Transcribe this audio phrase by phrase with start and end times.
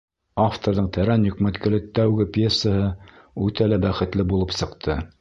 [0.43, 2.91] Авторҙың тәрән йөкмәткеле тәүге пьесаһы
[3.49, 5.03] үтә лә бәхетле булып сыҡты.